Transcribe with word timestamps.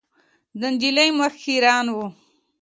د 0.59 0.61
نجلۍ 0.73 1.09
مخ 1.19 1.33
خیرن 1.43 1.85
و. 1.91 1.97